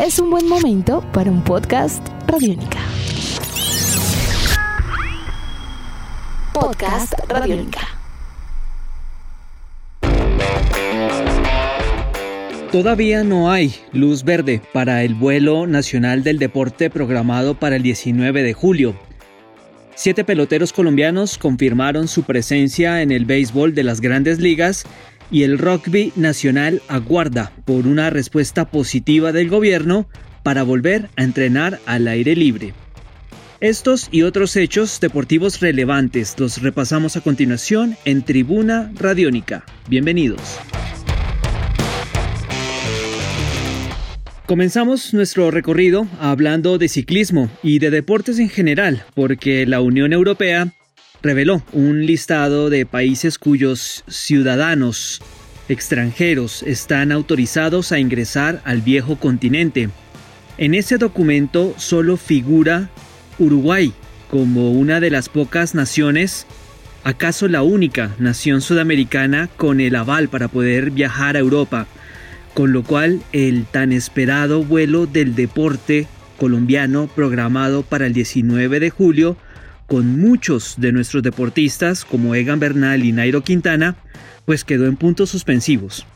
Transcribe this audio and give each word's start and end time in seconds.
es 0.00 0.18
un 0.18 0.30
buen 0.30 0.48
momento 0.48 1.04
para 1.12 1.30
un 1.30 1.44
podcast 1.44 2.02
Radiónica. 2.26 2.78
Podcast 6.54 7.12
Radiónica. 7.28 7.80
Todavía 12.72 13.24
no 13.24 13.50
hay 13.50 13.74
luz 13.92 14.24
verde 14.24 14.62
para 14.72 15.04
el 15.04 15.14
vuelo 15.14 15.66
nacional 15.66 16.22
del 16.22 16.38
deporte 16.38 16.88
programado 16.88 17.54
para 17.54 17.76
el 17.76 17.82
19 17.82 18.42
de 18.42 18.54
julio. 18.54 18.94
Siete 19.96 20.24
peloteros 20.24 20.72
colombianos 20.72 21.36
confirmaron 21.36 22.08
su 22.08 22.22
presencia 22.22 23.02
en 23.02 23.12
el 23.12 23.26
béisbol 23.26 23.74
de 23.74 23.84
las 23.84 24.00
grandes 24.00 24.38
ligas 24.38 24.86
y 25.30 25.44
el 25.44 25.58
rugby 25.58 26.12
nacional 26.16 26.82
aguarda 26.88 27.52
por 27.64 27.86
una 27.86 28.10
respuesta 28.10 28.70
positiva 28.70 29.32
del 29.32 29.48
gobierno 29.48 30.08
para 30.42 30.62
volver 30.62 31.08
a 31.16 31.22
entrenar 31.22 31.78
al 31.86 32.08
aire 32.08 32.34
libre. 32.34 32.74
Estos 33.60 34.08
y 34.10 34.22
otros 34.22 34.56
hechos 34.56 35.00
deportivos 35.00 35.60
relevantes 35.60 36.34
los 36.38 36.62
repasamos 36.62 37.16
a 37.16 37.20
continuación 37.20 37.96
en 38.06 38.22
Tribuna 38.22 38.90
Radiónica. 38.94 39.64
Bienvenidos. 39.86 40.58
Comenzamos 44.46 45.14
nuestro 45.14 45.50
recorrido 45.52 46.08
hablando 46.18 46.76
de 46.76 46.88
ciclismo 46.88 47.50
y 47.62 47.78
de 47.78 47.90
deportes 47.90 48.40
en 48.40 48.48
general, 48.48 49.04
porque 49.14 49.64
la 49.64 49.80
Unión 49.80 50.12
Europea 50.12 50.72
reveló 51.22 51.62
un 51.72 52.06
listado 52.06 52.70
de 52.70 52.86
países 52.86 53.38
cuyos 53.38 54.04
ciudadanos 54.08 55.20
extranjeros 55.68 56.62
están 56.62 57.12
autorizados 57.12 57.92
a 57.92 57.98
ingresar 57.98 58.60
al 58.64 58.80
viejo 58.80 59.16
continente. 59.16 59.90
En 60.58 60.74
ese 60.74 60.98
documento 60.98 61.74
solo 61.78 62.16
figura 62.16 62.90
Uruguay 63.38 63.92
como 64.30 64.72
una 64.72 65.00
de 65.00 65.10
las 65.10 65.28
pocas 65.28 65.74
naciones, 65.74 66.46
acaso 67.04 67.48
la 67.48 67.62
única 67.62 68.14
nación 68.18 68.60
sudamericana 68.60 69.48
con 69.56 69.80
el 69.80 69.96
aval 69.96 70.28
para 70.28 70.48
poder 70.48 70.90
viajar 70.90 71.36
a 71.36 71.40
Europa 71.40 71.86
con 72.54 72.72
lo 72.72 72.82
cual 72.82 73.22
el 73.32 73.64
tan 73.66 73.92
esperado 73.92 74.64
vuelo 74.64 75.06
del 75.06 75.34
deporte 75.34 76.06
colombiano 76.38 77.08
programado 77.14 77.82
para 77.82 78.06
el 78.06 78.12
19 78.12 78.80
de 78.80 78.90
julio, 78.90 79.36
con 79.90 80.20
muchos 80.20 80.76
de 80.78 80.92
nuestros 80.92 81.24
deportistas 81.24 82.04
como 82.04 82.36
Egan 82.36 82.60
Bernal 82.60 83.04
y 83.04 83.10
Nairo 83.10 83.42
Quintana, 83.42 83.96
pues 84.44 84.62
quedó 84.62 84.86
en 84.86 84.94
puntos 84.94 85.30
suspensivos. 85.30 86.06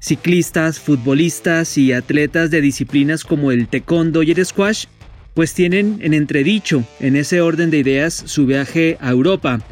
Ciclistas, 0.00 0.78
futbolistas 0.78 1.78
y 1.78 1.94
atletas 1.94 2.50
de 2.50 2.60
disciplinas 2.60 3.24
como 3.24 3.52
el 3.52 3.68
taekwondo 3.68 4.22
y 4.22 4.32
el 4.32 4.44
squash, 4.44 4.84
pues 5.32 5.54
tienen 5.54 5.98
en 6.02 6.12
entredicho 6.12 6.84
en 7.00 7.16
ese 7.16 7.40
orden 7.40 7.70
de 7.70 7.78
ideas 7.78 8.12
su 8.26 8.44
viaje 8.44 8.98
a 9.00 9.08
Europa 9.08 9.62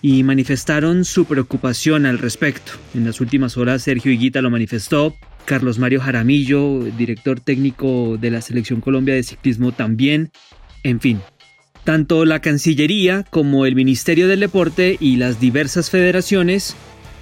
y 0.00 0.22
manifestaron 0.22 1.04
su 1.04 1.26
preocupación 1.26 2.06
al 2.06 2.18
respecto. 2.18 2.72
En 2.94 3.04
las 3.04 3.20
últimas 3.20 3.58
horas 3.58 3.82
Sergio 3.82 4.10
Higuita 4.10 4.40
lo 4.40 4.48
manifestó, 4.48 5.14
Carlos 5.44 5.78
Mario 5.78 6.00
Jaramillo, 6.00 6.78
director 6.96 7.40
técnico 7.40 8.16
de 8.18 8.30
la 8.30 8.40
Selección 8.40 8.80
Colombia 8.80 9.16
de 9.16 9.22
Ciclismo 9.22 9.72
también, 9.72 10.30
en 10.82 10.98
fin. 10.98 11.20
Tanto 11.90 12.24
la 12.24 12.38
Cancillería 12.38 13.24
como 13.30 13.66
el 13.66 13.74
Ministerio 13.74 14.28
del 14.28 14.38
Deporte 14.38 14.96
y 15.00 15.16
las 15.16 15.40
diversas 15.40 15.90
federaciones 15.90 16.76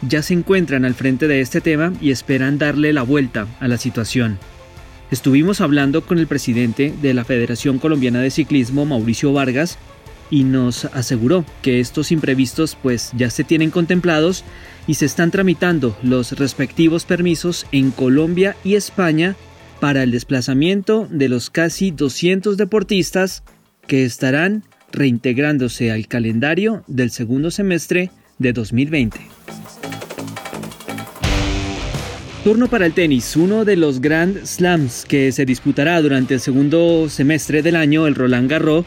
ya 0.06 0.22
se 0.22 0.34
encuentran 0.34 0.84
al 0.84 0.92
frente 0.92 1.26
de 1.26 1.40
este 1.40 1.62
tema 1.62 1.94
y 2.02 2.10
esperan 2.10 2.58
darle 2.58 2.92
la 2.92 3.02
vuelta 3.02 3.46
a 3.60 3.68
la 3.68 3.78
situación. 3.78 4.38
Estuvimos 5.10 5.62
hablando 5.62 6.04
con 6.04 6.18
el 6.18 6.26
presidente 6.26 6.92
de 7.00 7.14
la 7.14 7.24
Federación 7.24 7.78
Colombiana 7.78 8.20
de 8.20 8.30
Ciclismo, 8.30 8.84
Mauricio 8.84 9.32
Vargas, 9.32 9.78
y 10.30 10.44
nos 10.44 10.84
aseguró 10.84 11.46
que 11.62 11.80
estos 11.80 12.12
imprevistos 12.12 12.76
pues 12.82 13.12
ya 13.16 13.30
se 13.30 13.44
tienen 13.44 13.70
contemplados 13.70 14.44
y 14.86 14.96
se 14.96 15.06
están 15.06 15.30
tramitando 15.30 15.96
los 16.02 16.32
respectivos 16.32 17.06
permisos 17.06 17.64
en 17.72 17.90
Colombia 17.90 18.54
y 18.64 18.74
España 18.74 19.34
para 19.80 20.02
el 20.02 20.10
desplazamiento 20.10 21.08
de 21.10 21.30
los 21.30 21.48
casi 21.48 21.90
200 21.90 22.58
deportistas 22.58 23.42
que 23.88 24.04
estarán 24.04 24.62
reintegrándose 24.92 25.90
al 25.90 26.06
calendario 26.06 26.84
del 26.86 27.10
segundo 27.10 27.50
semestre 27.50 28.12
de 28.38 28.52
2020. 28.52 29.18
Turno 32.44 32.68
para 32.68 32.86
el 32.86 32.92
tenis, 32.92 33.34
uno 33.36 33.64
de 33.64 33.76
los 33.76 34.00
Grand 34.00 34.46
Slams 34.46 35.04
que 35.06 35.32
se 35.32 35.44
disputará 35.44 36.00
durante 36.00 36.34
el 36.34 36.40
segundo 36.40 37.08
semestre 37.08 37.62
del 37.62 37.74
año, 37.74 38.06
el 38.06 38.14
Roland 38.14 38.48
Garros, 38.48 38.86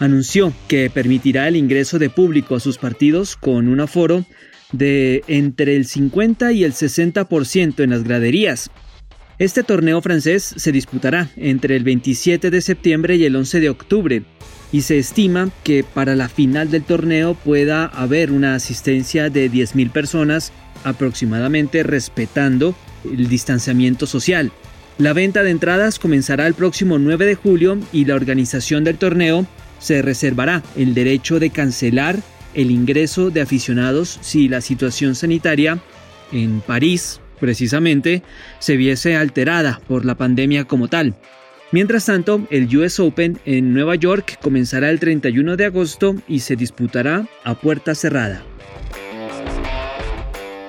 anunció 0.00 0.52
que 0.66 0.90
permitirá 0.90 1.46
el 1.46 1.56
ingreso 1.56 1.98
de 1.98 2.10
público 2.10 2.56
a 2.56 2.60
sus 2.60 2.78
partidos 2.78 3.36
con 3.36 3.68
un 3.68 3.80
aforo 3.80 4.24
de 4.72 5.22
entre 5.28 5.76
el 5.76 5.86
50 5.86 6.52
y 6.52 6.64
el 6.64 6.72
60% 6.72 7.84
en 7.84 7.90
las 7.90 8.02
graderías. 8.02 8.70
Este 9.38 9.62
torneo 9.62 10.00
francés 10.00 10.54
se 10.56 10.72
disputará 10.72 11.28
entre 11.36 11.76
el 11.76 11.84
27 11.84 12.50
de 12.50 12.62
septiembre 12.62 13.16
y 13.16 13.24
el 13.26 13.36
11 13.36 13.60
de 13.60 13.68
octubre 13.68 14.22
y 14.72 14.80
se 14.80 14.98
estima 14.98 15.50
que 15.62 15.84
para 15.84 16.16
la 16.16 16.30
final 16.30 16.70
del 16.70 16.84
torneo 16.84 17.34
pueda 17.34 17.84
haber 17.84 18.32
una 18.32 18.54
asistencia 18.54 19.28
de 19.28 19.50
10.000 19.50 19.90
personas 19.90 20.52
aproximadamente 20.84 21.82
respetando 21.82 22.74
el 23.04 23.28
distanciamiento 23.28 24.06
social. 24.06 24.52
La 24.96 25.12
venta 25.12 25.42
de 25.42 25.50
entradas 25.50 25.98
comenzará 25.98 26.46
el 26.46 26.54
próximo 26.54 26.98
9 26.98 27.26
de 27.26 27.34
julio 27.34 27.78
y 27.92 28.06
la 28.06 28.14
organización 28.14 28.84
del 28.84 28.96
torneo 28.96 29.46
se 29.78 30.00
reservará 30.00 30.62
el 30.76 30.94
derecho 30.94 31.38
de 31.38 31.50
cancelar 31.50 32.18
el 32.54 32.70
ingreso 32.70 33.30
de 33.30 33.42
aficionados 33.42 34.18
si 34.22 34.48
la 34.48 34.62
situación 34.62 35.14
sanitaria 35.14 35.78
en 36.32 36.62
París, 36.62 37.20
precisamente, 37.40 38.22
se 38.58 38.76
viese 38.76 39.16
alterada 39.16 39.80
por 39.86 40.04
la 40.04 40.14
pandemia 40.14 40.64
como 40.64 40.88
tal. 40.88 41.14
Mientras 41.72 42.06
tanto, 42.06 42.46
el 42.50 42.74
US 42.76 43.00
Open 43.00 43.38
en 43.44 43.74
Nueva 43.74 43.96
York 43.96 44.38
comenzará 44.40 44.90
el 44.90 45.00
31 45.00 45.56
de 45.56 45.64
agosto 45.64 46.14
y 46.28 46.40
se 46.40 46.56
disputará 46.56 47.26
a 47.44 47.54
puerta 47.54 47.94
cerrada. 47.94 48.42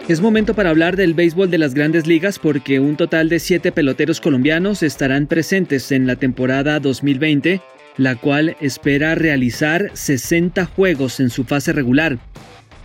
Es 0.08 0.22
momento 0.22 0.54
para 0.54 0.70
hablar 0.70 0.96
del 0.96 1.14
béisbol 1.14 1.52
de 1.52 1.58
las 1.58 1.74
grandes 1.74 2.08
ligas 2.08 2.40
porque 2.40 2.80
un 2.80 2.96
total 2.96 3.28
de 3.30 3.40
siete 3.40 3.72
peloteros 3.72 4.22
colombianos 4.22 4.82
estarán 4.82 5.28
presentes 5.28 5.92
en 5.92 6.08
la 6.08 6.16
temporada 6.16 6.80
2020 6.80 7.62
la 7.98 8.16
cual 8.16 8.56
espera 8.62 9.16
realizar 9.16 9.92
60 9.94 10.66
juegos 10.66 11.20
en 11.20 11.30
su 11.30 11.44
fase 11.44 11.74
regular. 11.74 12.20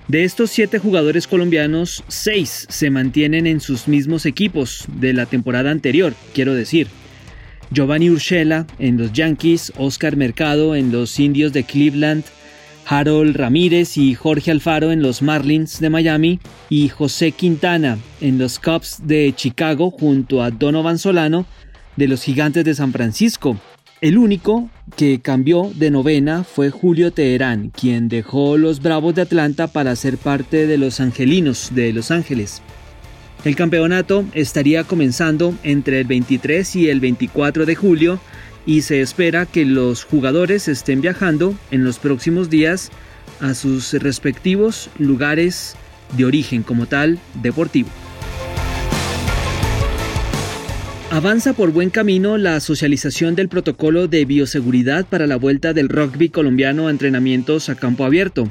De 0.09 0.25
estos 0.25 0.51
7 0.51 0.79
jugadores 0.79 1.27
colombianos, 1.27 2.03
6 2.09 2.67
se 2.69 2.91
mantienen 2.91 3.47
en 3.47 3.61
sus 3.61 3.87
mismos 3.87 4.27
equipos 4.27 4.85
de 4.89 5.13
la 5.13 5.27
temporada 5.27 5.71
anterior, 5.71 6.15
quiero 6.35 6.55
decir. 6.55 6.89
Giovanni 7.71 8.11
Urshela 8.11 8.67
en 8.79 8.99
los 8.99 9.13
Yankees, 9.13 9.73
Oscar 9.79 10.17
Mercado 10.17 10.75
en 10.75 10.93
los 10.93 11.19
Indios 11.19 11.53
de 11.53 11.65
Cleveland, 11.65 12.25
Harold 12.85 13.37
Ramírez 13.37 13.97
y 13.97 14.15
Jorge 14.15 14.51
Alfaro 14.51 14.91
en 14.91 15.03
los 15.03 15.23
Marlins 15.23 15.81
de 15.81 15.89
Miami 15.89 16.41
y 16.69 16.89
José 16.89 17.33
Quintana 17.33 17.99
en 18.21 18.39
los 18.39 18.59
Cubs 18.59 18.99
de 19.07 19.33
Chicago 19.35 19.91
junto 19.91 20.43
a 20.43 20.51
Donovan 20.51 20.99
Solano 20.99 21.47
de 21.97 22.09
los 22.09 22.23
Gigantes 22.25 22.65
de 22.65 22.75
San 22.75 22.93
Francisco. 22.93 23.57
El 24.03 24.19
único 24.19 24.69
que 24.97 25.21
cambió 25.21 25.71
de 25.77 25.93
novena 25.93 26.43
fue 26.43 26.71
Julio 26.71 27.13
Teherán, 27.13 27.71
quien 27.71 28.09
dejó 28.09 28.59
los 28.59 28.83
Bravos 28.83 29.15
de 29.15 29.23
Atlanta 29.23 29.69
para 29.69 29.95
ser 29.95 30.19
parte 30.19 30.67
de 30.67 30.77
los 30.77 30.99
Angelinos 30.99 31.71
de 31.73 31.93
Los 31.93 32.11
Ángeles. 32.11 32.63
El 33.45 33.55
campeonato 33.55 34.25
estaría 34.35 34.83
comenzando 34.83 35.55
entre 35.63 36.01
el 36.01 36.07
23 36.09 36.75
y 36.75 36.89
el 36.89 36.99
24 36.99 37.65
de 37.65 37.77
julio 37.77 38.19
y 38.67 38.83
se 38.83 39.01
espera 39.03 39.47
que 39.47 39.65
los 39.65 40.03
jugadores 40.03 40.67
estén 40.67 41.01
viajando 41.01 41.55
en 41.71 41.85
los 41.85 42.01
próximos 42.01 42.51
días 42.51 42.91
a 43.39 43.55
sus 43.55 43.93
respectivos 43.93 44.91
lugares 44.99 45.77
de 46.17 46.25
origen 46.25 46.65
como 46.65 46.87
tal 46.87 47.21
deportivo. 47.41 48.02
Avanza 51.13 51.53
por 51.53 51.73
buen 51.73 51.91
camino 51.91 52.39
la 52.39 52.59
socialización 52.59 53.35
del 53.35 53.51
protocolo 53.51 54.09
de 54.09 54.25
bioseguridad 54.25 55.05
para 55.05 55.27
la 55.27 55.37
vuelta 55.37 55.75
del 55.75 55.91
rugby 55.91 56.31
colombiano 56.31 56.89
a 56.89 56.91
entrenamientos 56.91 57.69
a 57.69 57.75
campo 57.75 58.07
abierto. 58.07 58.51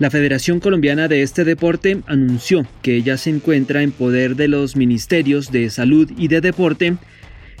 La 0.00 0.10
Federación 0.10 0.58
Colombiana 0.58 1.06
de 1.06 1.22
este 1.22 1.44
deporte 1.44 2.02
anunció 2.08 2.66
que 2.82 3.00
ya 3.04 3.16
se 3.16 3.30
encuentra 3.30 3.84
en 3.84 3.92
poder 3.92 4.34
de 4.34 4.48
los 4.48 4.74
Ministerios 4.74 5.52
de 5.52 5.70
Salud 5.70 6.10
y 6.18 6.26
de 6.26 6.40
Deporte 6.40 6.96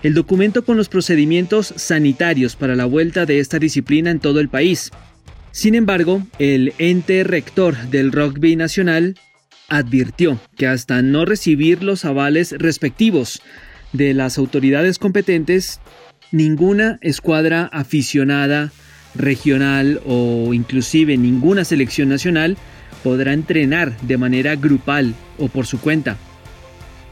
el 0.02 0.14
documento 0.14 0.64
con 0.64 0.76
los 0.76 0.88
procedimientos 0.88 1.72
sanitarios 1.76 2.56
para 2.56 2.74
la 2.74 2.86
vuelta 2.86 3.24
de 3.24 3.38
esta 3.38 3.60
disciplina 3.60 4.10
en 4.10 4.18
todo 4.18 4.40
el 4.40 4.48
país. 4.48 4.90
Sin 5.52 5.76
embargo, 5.76 6.26
el 6.40 6.72
ente 6.78 7.22
rector 7.22 7.76
del 7.90 8.10
rugby 8.10 8.56
nacional 8.56 9.14
advirtió 9.68 10.40
que 10.56 10.66
hasta 10.66 11.02
no 11.02 11.24
recibir 11.24 11.84
los 11.84 12.04
avales 12.04 12.52
respectivos 12.58 13.42
de 13.92 14.14
las 14.14 14.38
autoridades 14.38 14.98
competentes, 14.98 15.80
ninguna 16.32 16.98
escuadra 17.00 17.68
aficionada 17.72 18.72
regional 19.14 20.00
o 20.06 20.52
inclusive 20.52 21.16
ninguna 21.16 21.64
selección 21.64 22.08
nacional 22.08 22.56
podrá 23.02 23.32
entrenar 23.32 23.98
de 24.02 24.16
manera 24.16 24.56
grupal 24.56 25.14
o 25.38 25.48
por 25.48 25.66
su 25.66 25.80
cuenta. 25.80 26.16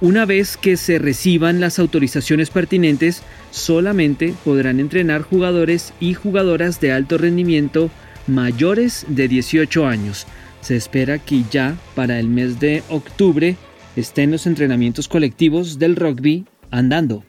Una 0.01 0.27
vez 0.27 0.59
que 0.59 0.77
se 0.77 0.99
reciban 0.99 1.59
las 1.59 1.79
autorizaciones 1.79 2.51
pertinentes, 2.51 3.23
solamente 3.51 4.35
podrán 4.45 4.79
entrenar 4.79 5.23
jugadores 5.23 5.95
y 6.01 6.13
jugadoras 6.13 6.81
de 6.81 6.93
alto 6.93 7.17
rendimiento 7.17 7.91
mayores 8.27 9.07
de 9.09 9.27
18 9.27 9.87
años. 9.87 10.27
Se 10.61 10.77
espera 10.77 11.19
que 11.19 11.45
ya 11.51 11.77
para 11.95 12.19
el 12.19 12.29
mes 12.29 12.61
de 12.61 12.83
octubre 12.91 13.57
estén 13.95 14.33
los 14.33 14.47
entrenamientos 14.47 15.09
colectivos 15.09 15.79
del 15.79 15.97
rugby 15.97 16.45
andando. 16.71 17.25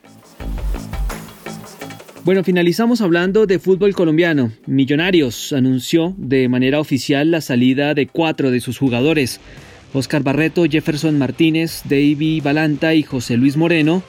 Bueno, 2.23 2.43
finalizamos 2.43 2.99
hablando 3.01 3.45
de 3.45 3.59
fútbol 3.59 3.93
colombiano. 3.93 4.51
Millonarios 4.65 5.53
anunció 5.53 6.13
de 6.17 6.49
manera 6.49 6.79
oficial 6.79 7.31
la 7.31 7.41
salida 7.41 7.93
de 7.93 8.07
cuatro 8.07 8.51
de 8.51 8.59
sus 8.59 8.77
jugadores. 8.77 9.39
Oscar 9.93 10.23
Barreto, 10.23 10.65
Jefferson 10.69 11.17
Martínez, 11.17 11.83
Davy 11.85 12.41
Balanta 12.41 12.93
y 12.93 13.03
José 13.03 13.37
Luis 13.37 13.55
Moreno 13.55 14.03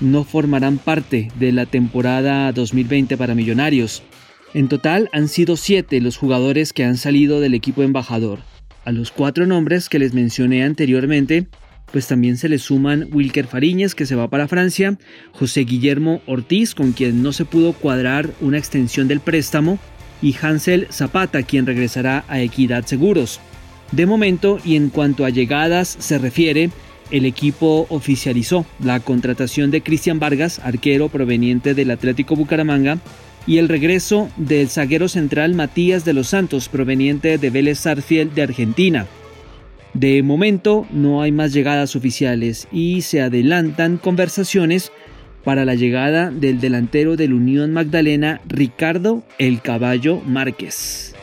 no 0.00 0.24
formarán 0.24 0.78
parte 0.78 1.28
de 1.38 1.52
la 1.52 1.66
temporada 1.66 2.52
2020 2.52 3.16
para 3.16 3.34
Millonarios. 3.34 4.02
En 4.52 4.68
total 4.68 5.08
han 5.12 5.28
sido 5.28 5.56
siete 5.56 6.00
los 6.00 6.16
jugadores 6.16 6.72
que 6.72 6.84
han 6.84 6.96
salido 6.96 7.40
del 7.40 7.54
equipo 7.54 7.82
embajador. 7.82 8.40
A 8.84 8.92
los 8.92 9.10
cuatro 9.10 9.46
nombres 9.46 9.88
que 9.88 9.98
les 9.98 10.12
mencioné 10.12 10.62
anteriormente, 10.62 11.46
pues 11.94 12.08
también 12.08 12.36
se 12.36 12.48
le 12.48 12.58
suman 12.58 13.06
Wilker 13.12 13.46
Fariñez, 13.46 13.94
que 13.94 14.04
se 14.04 14.16
va 14.16 14.26
para 14.26 14.48
Francia, 14.48 14.98
José 15.30 15.60
Guillermo 15.60 16.22
Ortiz, 16.26 16.74
con 16.74 16.90
quien 16.90 17.22
no 17.22 17.32
se 17.32 17.44
pudo 17.44 17.72
cuadrar 17.72 18.30
una 18.40 18.58
extensión 18.58 19.06
del 19.06 19.20
préstamo, 19.20 19.78
y 20.20 20.34
Hansel 20.42 20.88
Zapata, 20.90 21.44
quien 21.44 21.66
regresará 21.66 22.24
a 22.26 22.40
Equidad 22.40 22.84
Seguros. 22.84 23.38
De 23.92 24.06
momento, 24.06 24.58
y 24.64 24.74
en 24.74 24.88
cuanto 24.88 25.24
a 25.24 25.30
llegadas 25.30 25.96
se 26.00 26.18
refiere, 26.18 26.70
el 27.12 27.26
equipo 27.26 27.86
oficializó 27.90 28.66
la 28.80 28.98
contratación 28.98 29.70
de 29.70 29.84
Cristian 29.84 30.18
Vargas, 30.18 30.58
arquero 30.64 31.08
proveniente 31.10 31.74
del 31.74 31.92
Atlético 31.92 32.34
Bucaramanga, 32.34 32.98
y 33.46 33.58
el 33.58 33.68
regreso 33.68 34.28
del 34.36 34.68
zaguero 34.68 35.06
central 35.06 35.54
Matías 35.54 36.04
de 36.04 36.12
los 36.12 36.26
Santos, 36.26 36.68
proveniente 36.68 37.38
de 37.38 37.50
Vélez 37.50 37.78
Sarfield 37.78 38.34
de 38.34 38.42
Argentina. 38.42 39.06
De 39.94 40.22
momento 40.24 40.86
no 40.90 41.22
hay 41.22 41.30
más 41.30 41.52
llegadas 41.52 41.94
oficiales 41.94 42.66
y 42.72 43.02
se 43.02 43.22
adelantan 43.22 43.96
conversaciones 43.96 44.90
para 45.44 45.64
la 45.64 45.76
llegada 45.76 46.30
del 46.30 46.60
delantero 46.60 47.16
del 47.16 47.32
Unión 47.32 47.72
Magdalena 47.72 48.40
Ricardo 48.46 49.22
El 49.38 49.60
Caballo 49.60 50.20
Márquez. 50.26 51.14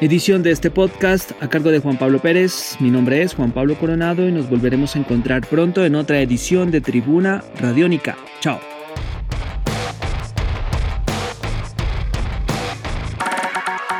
Edición 0.00 0.42
de 0.42 0.50
este 0.50 0.70
podcast 0.70 1.32
a 1.40 1.48
cargo 1.48 1.70
de 1.70 1.78
Juan 1.78 1.96
Pablo 1.96 2.20
Pérez. 2.20 2.76
Mi 2.80 2.90
nombre 2.90 3.22
es 3.22 3.32
Juan 3.34 3.52
Pablo 3.52 3.76
Coronado 3.76 4.28
y 4.28 4.32
nos 4.32 4.50
volveremos 4.50 4.94
a 4.94 4.98
encontrar 4.98 5.46
pronto 5.46 5.86
en 5.86 5.94
otra 5.94 6.20
edición 6.20 6.70
de 6.70 6.82
Tribuna 6.82 7.42
Radiónica. 7.60 8.16
Chao. 8.40 8.73